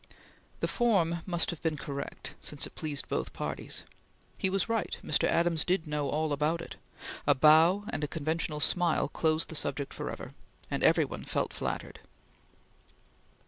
The 0.61 0.67
form 0.67 1.19
must 1.27 1.51
have 1.51 1.61
been 1.61 1.77
correct 1.77 2.33
since 2.41 2.65
it 2.65 2.73
released 2.81 3.07
both 3.07 3.33
parties. 3.33 3.83
He 4.39 4.49
was 4.49 4.67
right; 4.67 4.97
Mr. 5.05 5.27
Adams 5.27 5.63
did 5.63 5.85
know 5.85 6.09
all 6.09 6.33
about 6.33 6.59
it; 6.59 6.75
a 7.27 7.35
bow 7.35 7.83
and 7.91 8.03
a 8.03 8.07
conventional 8.07 8.61
smile 8.61 9.07
closed 9.07 9.49
the 9.49 9.53
subject 9.55 9.93
forever, 9.93 10.33
and 10.71 10.81
every 10.81 11.05
one 11.05 11.23
felt 11.23 11.53
flattered. 11.53 11.99